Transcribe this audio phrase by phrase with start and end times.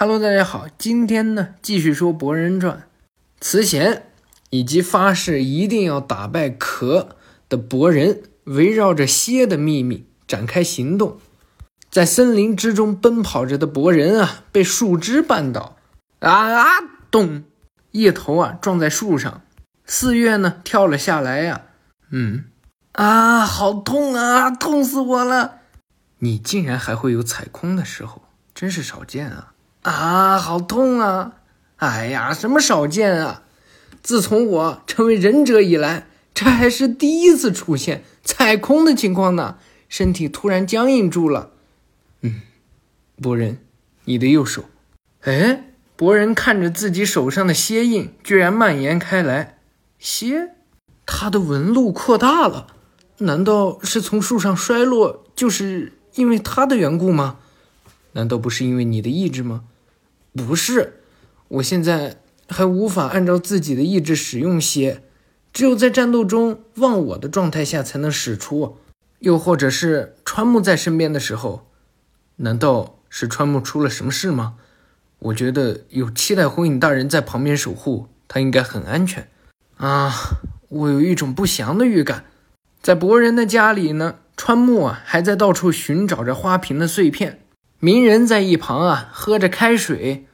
[0.00, 2.76] Hello，大家好，今天呢继续说《博人传》，
[3.40, 4.12] 慈贤
[4.50, 7.16] 以及发誓一定要打败壳
[7.48, 11.18] 的博人，围绕着蝎的秘密展开行动。
[11.90, 15.76] 在森林之中奔跑着的博人啊，被树枝绊倒，
[16.20, 16.64] 啊啊
[17.10, 17.42] 咚，
[17.90, 19.42] 一头啊撞在树上。
[19.84, 21.62] 四月呢跳了下来呀，
[22.10, 22.44] 嗯，
[22.92, 25.58] 啊，好痛啊，痛死我了！
[26.20, 28.22] 你竟然还会有踩空的时候，
[28.54, 29.54] 真是少见啊！
[29.88, 31.32] 啊，好痛啊！
[31.76, 33.42] 哎呀，什么少见啊？
[34.02, 39.56] 自从我成为忍者以来，这还是第一次出现踩空的情况呢。
[39.88, 41.50] 身体突然僵硬住了。
[42.20, 42.42] 嗯，
[43.22, 43.58] 博人，
[44.04, 44.64] 你的右手。
[45.22, 49.58] 哎，博人看着自己手上的蝎印，居然蔓延开来。
[49.98, 50.50] 蝎，
[51.06, 52.66] 它的纹路扩大了。
[53.18, 57.38] 难道是从树上摔落，就是因为它的缘故吗？
[58.12, 59.64] 难道不是因为你的意志吗？
[60.46, 61.00] 不是，
[61.48, 62.16] 我现在
[62.48, 65.02] 还无法按照自己的意志使用蝎，
[65.52, 68.78] 只有在战斗中忘我的状态下才能使出，
[69.20, 71.66] 又或者是川木在身边的时候。
[72.36, 74.54] 难道是川木出了什么事吗？
[75.18, 79.26] 我觉得有七代火影大人在旁边守护，他应该很安全。
[79.78, 80.12] 啊，
[80.68, 82.26] 我有一种不祥的预感。
[82.80, 87.40] 在博人的家里呢，川木啊还在到处寻找着花瓶的碎片。
[87.80, 90.27] 鸣人在一旁啊，喝着开水。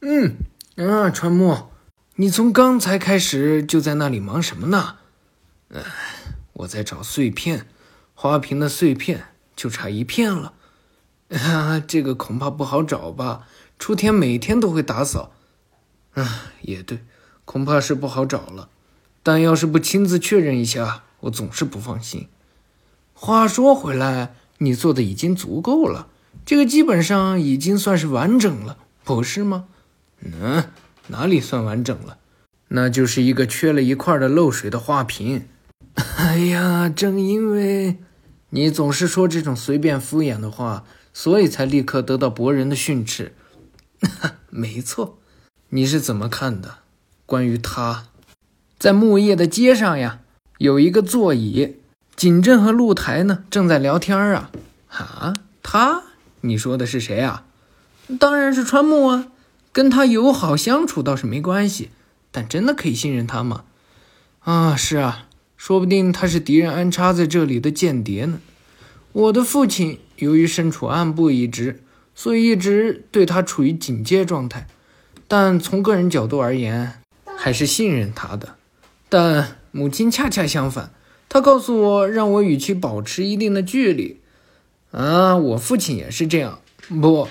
[0.00, 0.36] 嗯，
[0.76, 1.68] 啊，川木，
[2.16, 4.96] 你从刚才开始就在那里忙什么呢？
[5.72, 5.82] 哎，
[6.52, 7.66] 我在找碎片，
[8.14, 10.52] 花瓶的碎片就差一片了。
[11.32, 13.48] 啊，这个恐怕不好找吧？
[13.78, 15.32] 初天每天都会打扫。
[16.12, 17.02] 啊，也对，
[17.46, 18.68] 恐怕是不好找了。
[19.22, 22.28] 但要是不亲自确认一下，我总是不放心。
[23.14, 26.08] 话说回来，你做的已经足够了。
[26.44, 29.64] 这个基本上已经算是完整了，不是吗？
[30.40, 30.64] 嗯，
[31.08, 32.18] 哪里算完整了？
[32.68, 35.46] 那就是一个缺了一块的漏水的花瓶。
[36.16, 37.98] 哎呀，正因为
[38.50, 43.32] 你总是说这种随便敷衍的话，所以才立刻得到博人的训斥。
[44.50, 45.18] 没错，
[45.70, 46.78] 你是怎么看的？
[47.24, 48.06] 关于他，
[48.78, 50.20] 在木叶的街上呀，
[50.58, 51.76] 有一个座椅，
[52.14, 54.50] 景镇和露台呢正在聊天啊。
[54.88, 56.02] 啊，他。
[56.42, 57.44] 你说的是谁啊？
[58.20, 59.26] 当然是川木啊，
[59.76, 61.90] 跟他友好相处倒是没关系，
[62.30, 63.64] 但真的可以信任他吗？
[64.40, 65.26] 啊，是啊，
[65.58, 68.40] 说不定他是敌人安插在这里的间谍呢。
[69.12, 71.82] 我的父亲由于身处暗部一职，
[72.14, 74.66] 所以一直对他处于警戒状态。
[75.28, 77.02] 但从个人角度而言，
[77.36, 78.56] 还是信任他的。
[79.10, 80.90] 但母亲恰恰相反，
[81.28, 84.20] 她告诉我，让我与其保持一定的距离。
[84.92, 87.28] 啊，我父亲也是这样，不，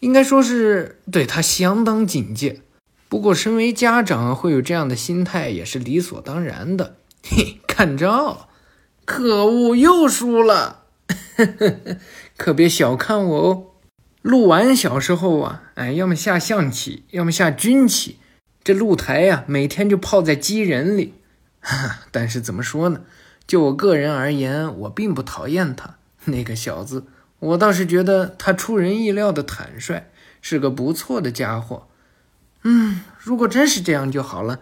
[0.00, 2.62] 应该说是对他相当警戒。
[3.08, 6.96] 不过，身为家长会有这样的心态也是理所当然的。
[7.22, 8.48] 嘿，看招！
[9.04, 10.84] 可恶，又输了！
[12.36, 13.66] 可别小看我哦。
[14.20, 18.18] 鹿丸小时候啊，哎，要么下象棋，要么下军棋。
[18.62, 21.14] 这露台呀，每天就泡在鸡人里。
[21.60, 23.00] 哈，但是怎么说呢？
[23.46, 25.96] 就我个人而言，我并不讨厌他。
[26.26, 27.04] 那个小子，
[27.40, 30.04] 我倒是觉得他出人意料的坦率，
[30.42, 31.86] 是个不错的家伙。
[32.64, 34.60] 嗯，如果真是这样就好了。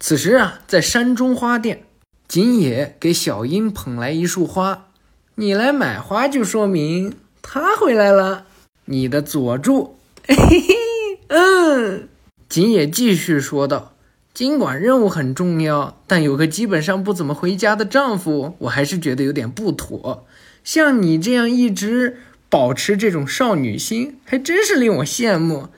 [0.00, 1.84] 此时啊，在山中花店，
[2.26, 4.88] 景野给小樱捧来一束花。
[5.36, 8.46] 你来买花，就说明他回来了。
[8.86, 12.08] 你的佐助，嘿嘿，嗯。
[12.48, 13.92] 景野继续说道
[14.34, 20.26] ：“尽管任务很重要，但有个基本上不怎么回家的丈夫，我还是觉得有点不妥。”
[20.66, 22.18] 像你这样一直
[22.48, 25.68] 保持这种少女心，还真是令我羡慕。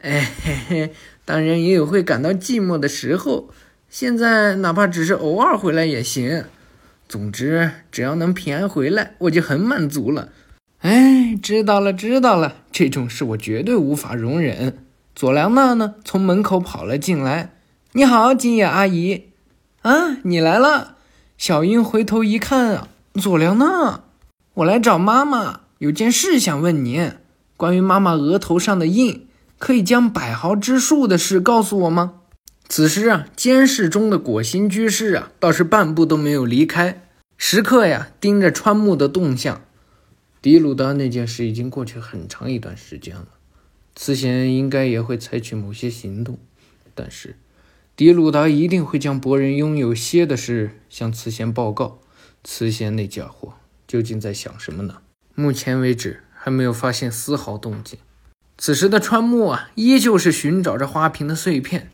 [0.00, 0.92] 哎嘿嘿，
[1.24, 3.50] 当然也有会感到寂寞的时候。
[3.88, 6.44] 现在哪怕只是偶尔回来也行。
[7.08, 10.30] 总之，只要能平安回来，我就很满足了。
[10.80, 14.76] 哎，知道了，知道了，这种事我绝对无法容忍。
[15.14, 15.94] 佐良娜呢？
[16.04, 17.52] 从门口跑了进来。
[17.92, 19.28] 你好，金野阿姨。
[19.82, 20.96] 啊，你来了。
[21.38, 24.02] 小樱回头一看啊，佐良娜。
[24.56, 27.12] 我来找妈妈，有件事想问您。
[27.56, 29.26] 关于妈妈额头上的印，
[29.56, 32.20] 可以将百毫之术的事告诉我吗？
[32.68, 37.08] 此时啊，监视中的果心居士啊，倒是半步都没有离开，
[37.38, 39.62] 时刻呀盯着川木的动向。
[40.42, 43.28] 迪鲁达那件事已经过去很长一段时间了，
[43.96, 46.38] 慈贤应该也会采取某些行动，
[46.94, 47.36] 但是
[47.96, 52.00] 迪鲁达一定会将博人拥有蝎的事向慈贤报告。
[52.44, 53.54] 慈贤那家伙。
[53.92, 55.02] 究竟在想什么呢？
[55.34, 57.98] 目前为止还没有发现丝毫动静。
[58.56, 61.90] 此时的川木啊，依旧是寻找着花瓶的碎片，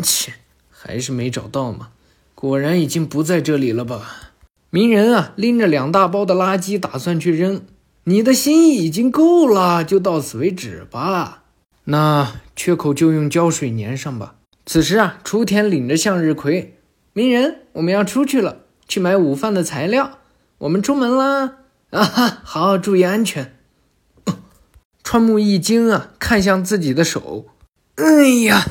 [0.00, 0.34] 切，
[0.70, 1.88] 还是没找到吗？
[2.36, 4.30] 果然已经不在这里了吧？
[4.70, 7.62] 鸣人啊，拎着两大包的垃圾，打算去扔。
[8.04, 11.42] 你的心已经够了，就到此为止吧。
[11.86, 14.36] 那缺口就用胶水粘上吧。
[14.64, 16.78] 此时啊，雏田领着向日葵，
[17.12, 20.18] 鸣人，我们要出去了，去买午饭的材料。
[20.60, 21.54] 我们出门啦！
[21.88, 23.56] 啊哈，好，注意安全。
[25.02, 27.46] 川木一惊啊，看向自己的手，
[27.94, 28.62] 哎呀！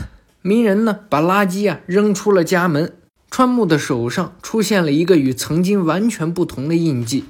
[0.44, 2.94] 鸣人呢，把垃圾啊扔出了家门。
[3.32, 7.26] 川木的手上出现了一个与曾经完全不同的印记。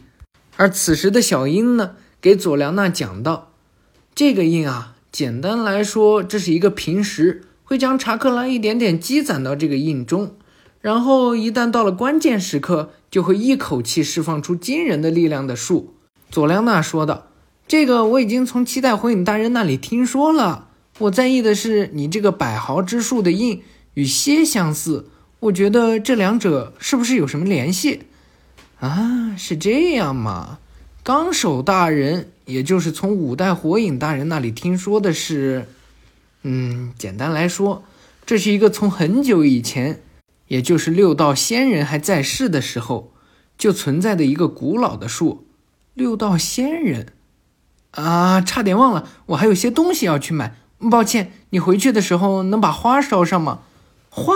[0.57, 3.53] 而此时的小樱呢，给佐良娜讲道
[4.13, 10.35] ：“这个印啊，简单来说，这是一个平时会将查克拉一点点积攒到这个印中，
[10.81, 15.93] 然后一旦到了关键时刻，就会一口气释放出惊人的力量的术。”
[16.31, 17.27] 佐良娜说道
[17.67, 20.67] ：“这个我已经从七代火影大人那里听说了。
[20.99, 23.63] 我在意的是你这个百毫之术的印
[23.93, 25.07] 与蝎相似，
[25.39, 28.01] 我觉得这两者是不是有什么联系？”
[28.79, 30.59] 啊，是这样吗？
[31.03, 35.67] 纲手大人，也就是从五代火影大人那里听说的是，
[36.43, 37.83] 嗯，简单来说，
[38.25, 40.01] 这是一个从很久以前，
[40.49, 43.13] 也就是六道仙人还在世的时候，
[43.57, 45.47] 就存在的一个古老的树。
[45.93, 47.13] 六道仙人，
[47.91, 50.55] 啊，差点忘了，我还有些东西要去买。
[50.89, 53.61] 抱歉，你回去的时候能把花烧上吗？
[54.09, 54.33] 花？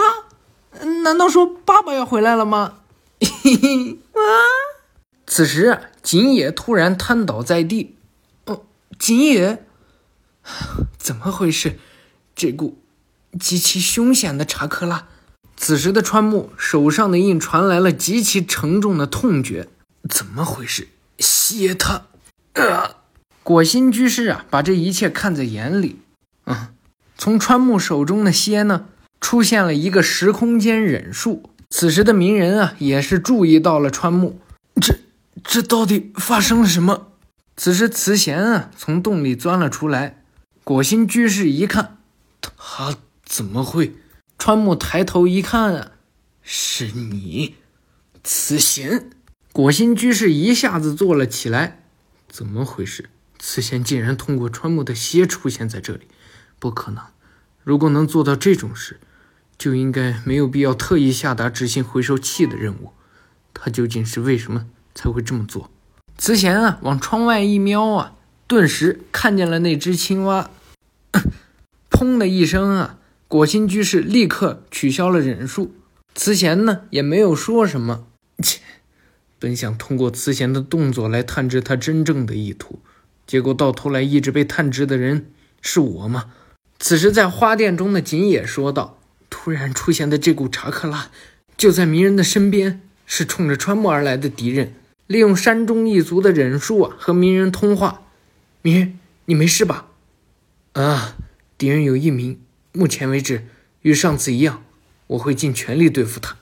[1.03, 2.79] 难道说爸爸要回来了吗？
[3.19, 4.21] 嘿 嘿啊！
[5.25, 7.95] 此时啊，景野突然瘫倒在地。
[8.45, 8.65] 哦，
[8.99, 9.65] 景野，
[10.97, 11.79] 怎么回事？
[12.35, 12.77] 这股
[13.39, 15.07] 极其凶险的查克拉。
[15.55, 19.69] 此时的川木手上的印传来了极其沉重的痛觉。
[20.09, 20.89] 怎么回事？
[21.19, 22.07] 歇他！
[22.53, 22.97] 啊！
[23.43, 25.99] 果心居士啊，把这一切看在眼里。
[26.45, 26.67] 嗯，
[27.17, 28.85] 从川木手中的蝎呢，
[29.21, 31.49] 出现了一个时空间忍术。
[31.69, 34.39] 此时的鸣人啊，也是注意到了川木，
[34.81, 34.99] 这
[35.43, 37.07] 这到底发生了什么？
[37.55, 40.23] 此时慈贤啊，从洞里钻了出来。
[40.63, 41.97] 果心居士一看，
[42.57, 42.95] 他
[43.25, 43.95] 怎么会？
[44.37, 45.91] 川木抬头一看，
[46.41, 47.55] 是你，
[48.23, 49.09] 慈贤。
[49.51, 51.83] 果心居士一下子坐了起来，
[52.27, 53.09] 怎么回事？
[53.39, 56.07] 慈贤竟然通过川木的蝎出现在这里，
[56.59, 57.03] 不可能！
[57.63, 58.99] 如果能做到这种事。
[59.55, 62.91] 就应该没有必要特意下达执行回收器的任务。
[63.53, 64.65] 他究竟是为什么
[64.95, 65.69] 才会这么做？
[66.17, 68.15] 慈贤啊，往窗外一瞄啊，
[68.47, 70.49] 顿时看见了那只青蛙。
[71.89, 72.97] 砰的一声啊，
[73.33, 75.73] 果心居士立刻取消了忍术。
[76.13, 78.05] 慈贤呢，也没有说什么。
[78.43, 78.59] 切，
[79.39, 82.77] 本想通过慈贤的动作来探知他真正的意图，
[83.25, 85.31] 结果到头来一直被探知的人
[85.63, 86.25] 是我吗？
[86.77, 88.99] 此时，在花店中的锦野说道。
[89.31, 91.09] 突然出现的这股查克拉，
[91.57, 94.75] 就在鸣人的身边，是冲着川木而来的敌人。
[95.07, 98.03] 利用山中一族的忍术啊，和鸣人通话。
[98.61, 99.87] 鸣人，你没事吧？
[100.73, 101.17] 啊，
[101.57, 102.39] 敌人有一名，
[102.73, 103.47] 目前为止
[103.83, 104.65] 与上次一样，
[105.07, 106.37] 我会尽全力对付他。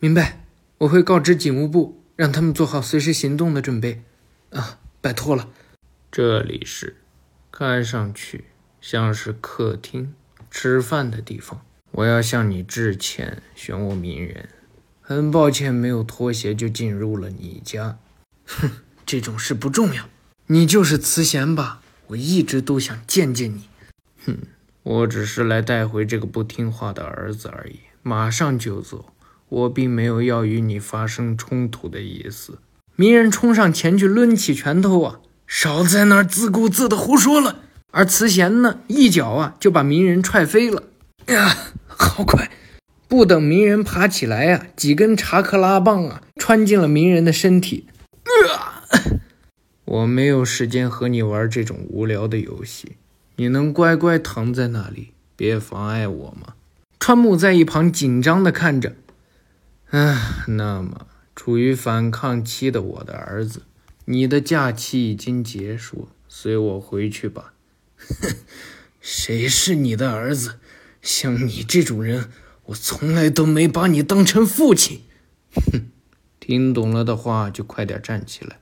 [0.00, 0.44] 明白，
[0.78, 4.02] 我会告知警务部，让他们做好随时行动的准备。
[4.50, 5.48] 啊，拜托了。
[6.10, 6.96] 这里是，
[7.52, 8.46] 看上去
[8.80, 10.14] 像是客厅、
[10.50, 11.64] 吃饭的地方。
[11.92, 14.48] 我要向你致歉，漩涡鸣人。
[15.00, 17.98] 很抱歉，没有脱鞋就进入了你家。
[18.46, 18.70] 哼，
[19.06, 20.08] 这种事不重要。
[20.48, 21.82] 你就是慈贤吧？
[22.08, 23.68] 我一直都想见见你。
[24.24, 24.38] 哼，
[24.88, 29.12] 我只是来带回这个不听话的儿子而已，马上就走。
[29.50, 32.56] 我并没有要与你发生冲突的意思。
[32.96, 35.20] 鸣人冲上前去，抡起拳头啊！
[35.46, 37.60] 少在那儿自顾自的胡说了。
[37.90, 40.84] 而慈贤呢，一脚啊就把鸣人踹飞了。
[41.26, 41.54] 呀！
[41.86, 42.50] 好快！
[43.06, 47.86] 不等鸣人爬起来呀，几根查克拉棒啊穿进了鸣人的身体。
[48.54, 48.88] 啊
[49.84, 52.96] 我没有时间和你玩这种无聊的游戏，
[53.40, 56.54] 你能乖乖躺在那里，别妨碍我吗？
[56.98, 58.96] 川木在一旁紧张地看着。
[59.90, 63.62] 唉，那么处于反抗期的我的儿子，
[64.06, 67.52] 你的假期已经结束，随我回去吧。
[69.00, 70.58] 谁是你的儿子？
[71.00, 72.30] 像你这种人，
[72.64, 75.02] 我从来都没把你当成父亲。
[75.54, 75.86] 哼，
[76.40, 78.58] 听懂了的话就快点站起来。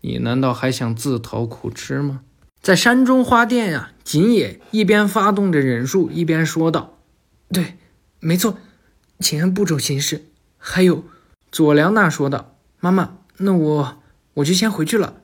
[0.00, 2.22] 你难道还想自讨苦吃吗？
[2.60, 6.96] 在山中花店呀，锦野一边发动着忍术，一边说道
[7.52, 7.74] ：“对，
[8.20, 8.56] 没错，
[9.18, 11.02] 请按步骤行事。”还有，
[11.50, 13.96] 佐良娜说道：“妈妈，那我
[14.34, 15.14] 我就先回去了。”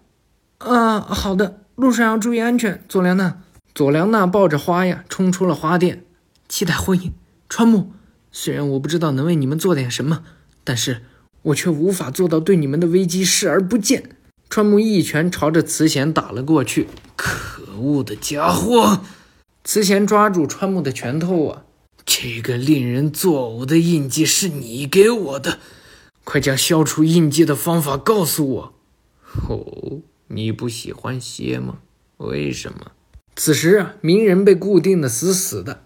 [0.58, 3.42] 啊，好的，路上要注意安全，佐良娜。
[3.72, 6.04] 佐良娜抱着花呀，冲出了花店。
[6.48, 7.12] 期待婚姻，
[7.48, 7.92] 川木。
[8.32, 10.24] 虽然我不知道能为你们做点什么，
[10.64, 11.02] 但是
[11.42, 14.16] 我却无法做到对你们的危机视而不见。
[14.50, 16.88] 川木一拳朝着慈贤打了过去。
[17.72, 19.00] 可恶的家伙！
[19.64, 21.64] 慈贤抓住川木的拳头啊！
[22.04, 25.58] 这个令人作呕的印记是你给我的，
[26.22, 28.74] 快将消除印记的方法告诉我。
[29.48, 31.78] 哦，你不喜欢蝎吗？
[32.18, 32.92] 为什么？
[33.36, 35.82] 此时啊，鸣人被固定的死死的。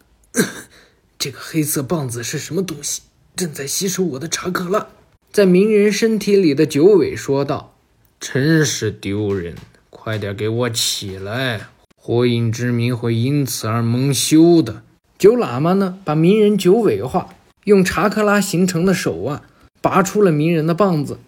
[1.16, 3.02] 这个黑色棒子是什么东西？
[3.36, 4.88] 正在吸收我的查克拉。
[5.30, 7.76] 在鸣人身体里的九尾说道
[8.18, 9.54] ：“真是丢人！
[9.90, 11.68] 快点给我起来！
[12.06, 14.84] 火影之名会因此而蒙羞的。”
[15.18, 17.30] 九喇嘛呢，把鸣人九尾化，
[17.64, 19.42] 用查克拉形成的手啊，
[19.82, 21.18] 拔出了鸣人的棒子。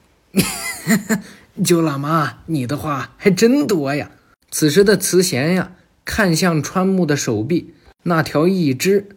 [1.65, 4.13] 九喇嘛，你的话还真多呀！
[4.53, 5.73] 此时的慈贤呀，
[6.05, 9.09] 看向川木的手臂，那条义肢。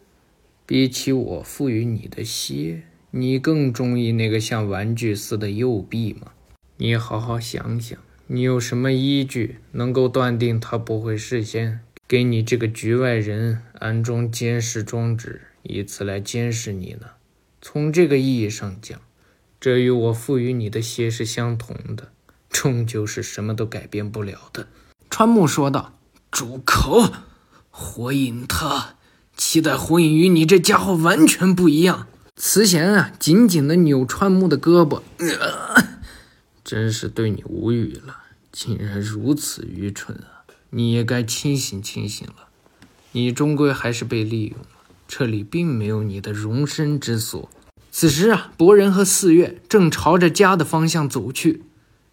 [0.65, 6.31] 比起我赋予你的蝎，你更中意那个像玩具似的右臂吗？
[6.77, 7.99] 你好好想想，
[8.33, 17.07] 你有什么依据能够断定他不会事先给你这个局外人安装监视装置，以此来监视你呢？
[17.61, 19.01] 从这个意义上讲，
[19.59, 22.13] 这与我赋予你的蝎是相同的，
[22.49, 24.67] 终究是什么都改变不了的。
[25.09, 25.99] 川木说道
[26.31, 27.11] ：“住口！
[27.69, 28.95] 火影他。”
[29.35, 32.07] 期待火影与你这家伙完全不一样。
[32.37, 35.01] 慈贤啊，紧紧地扭川木的胳膊，
[36.63, 38.20] 真是对你无语了，
[38.51, 40.43] 竟然如此愚蠢啊！
[40.69, 42.47] 你也该清醒清醒了，
[43.11, 44.67] 你终归还是被利用了，
[45.07, 47.49] 这里并没有你的容身之所。
[47.91, 51.63] 此时啊，博人和四月正朝着家的方向走去。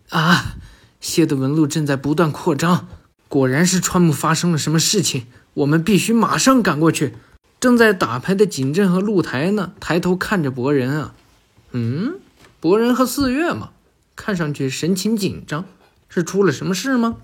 [0.09, 0.57] 啊，
[1.00, 2.88] 蝎的纹路正在不断扩张，
[3.28, 5.26] 果然是川木发生了什么事情。
[5.54, 7.14] 我们必须马上赶过去。
[7.61, 11.14] 正在打牌的景镇和露台呢，抬头看着博人啊，
[11.73, 12.21] 嗯，
[12.61, 13.71] 博人和四月嘛，
[14.14, 15.64] 看上去神情紧张，
[16.08, 17.18] 是出了什么事吗？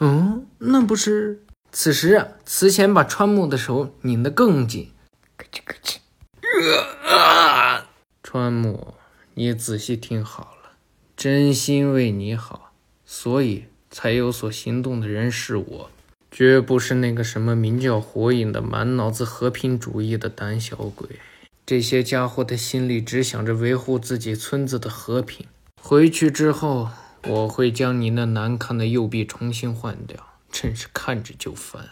[0.00, 1.42] 嗯，那不是。
[1.72, 4.90] 此时啊，慈贤把川木的手拧得更紧。
[5.36, 5.98] 咯吱咯吱。
[7.08, 7.86] 啊！
[8.22, 8.94] 川木，
[9.34, 10.70] 你仔细听好了，
[11.16, 12.72] 真心为你好，
[13.04, 15.90] 所以才有所行动的人是我。
[16.30, 21.08] 绝不是那个什么名叫火影的满脑子和平主义的胆小鬼。
[21.64, 25.46] 这些家伙的心里只想着维护自己村子的和平。
[25.80, 26.88] 回去之后，
[27.24, 31.88] 我会将你那难看的右臂重新换掉，真是看着就烦。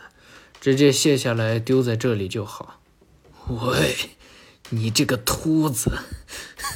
[0.60, 2.80] 直接卸下来丢在这里就好。
[3.48, 3.94] 喂，
[4.70, 5.92] 你这个秃子，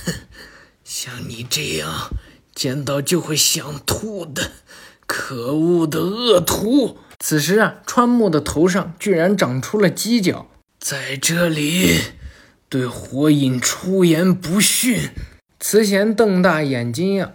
[0.85, 2.11] 像你这样
[2.55, 4.53] 见到就会想吐的，
[5.07, 6.99] 可恶的恶徒！
[7.19, 10.47] 此时啊，川木的头上居然长出了犄角，
[10.79, 12.01] 在这里
[12.69, 15.11] 对火影出言不逊。
[15.59, 17.33] 慈贤瞪大眼睛呀，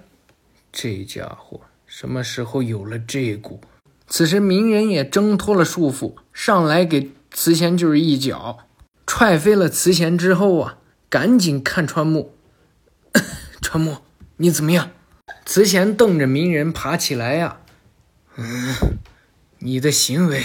[0.78, 3.62] 这家伙什么时候有了这股？
[4.08, 8.68] 此时鸣人也挣脱了束缚，上来给慈贤就是一脚，
[9.08, 10.78] 踹飞了慈贤之后啊，
[11.10, 12.36] 赶紧看川木。
[13.64, 14.00] 川木，
[14.36, 14.92] 你怎么样？
[15.46, 17.60] 慈贤瞪着鸣人爬起来呀，
[18.36, 18.76] 嗯。
[19.60, 20.44] 你的行为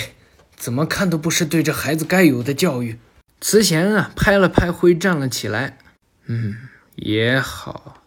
[0.57, 3.01] 怎么看都不是对这孩子该有的教育。
[3.41, 5.77] 慈贤啊，拍了拍灰，站了起来。
[6.27, 6.57] 嗯，
[6.95, 8.01] 也好。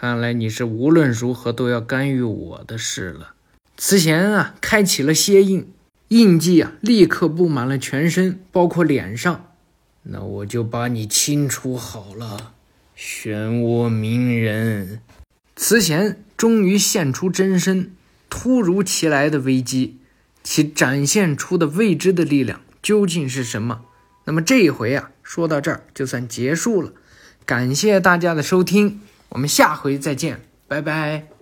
[0.00, 3.34] 看来你是无论如何都要干预我的事了。
[3.76, 5.70] 慈贤啊，开启了蝎印，
[6.08, 9.52] 印记啊，立刻布满了全身，包括脸上。
[10.04, 12.54] 那我就把你清除好了，
[12.96, 15.02] 漩涡鸣人。
[15.54, 17.92] 慈贤终于现出真身。
[18.30, 19.98] 突如其来的危机，
[20.42, 23.82] 其展现出的未知的力量究竟是什么？
[24.24, 26.94] 那么这一回啊，说到这儿就算结束了。
[27.44, 31.39] 感谢大家的收听，我们下回再见，拜拜。